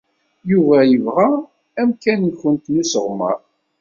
[0.51, 1.29] Yuba yebɣa
[1.81, 3.37] amkan-nwent n usseɣmer.